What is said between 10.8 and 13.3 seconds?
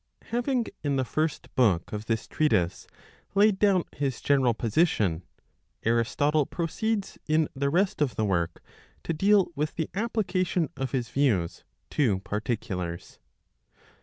his views to particulars.